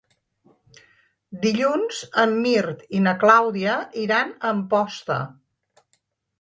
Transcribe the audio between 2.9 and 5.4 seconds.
i na Clàudia iran a Amposta.